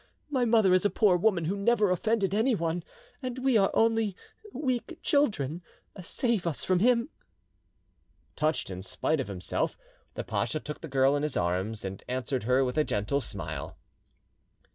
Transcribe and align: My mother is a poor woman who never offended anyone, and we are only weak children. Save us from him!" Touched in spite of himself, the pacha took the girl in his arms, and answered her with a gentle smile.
My 0.31 0.45
mother 0.45 0.73
is 0.73 0.83
a 0.83 0.89
poor 0.89 1.15
woman 1.15 1.45
who 1.45 1.55
never 1.55 1.91
offended 1.91 2.33
anyone, 2.33 2.83
and 3.21 3.37
we 3.37 3.55
are 3.55 3.69
only 3.75 4.15
weak 4.51 4.97
children. 5.03 5.61
Save 6.01 6.47
us 6.47 6.63
from 6.63 6.79
him!" 6.79 7.09
Touched 8.35 8.71
in 8.71 8.81
spite 8.81 9.19
of 9.19 9.27
himself, 9.27 9.77
the 10.15 10.23
pacha 10.23 10.59
took 10.59 10.81
the 10.81 10.87
girl 10.87 11.15
in 11.15 11.21
his 11.21 11.37
arms, 11.37 11.85
and 11.85 12.03
answered 12.07 12.45
her 12.45 12.65
with 12.65 12.79
a 12.79 12.83
gentle 12.83 13.21
smile. 13.21 13.77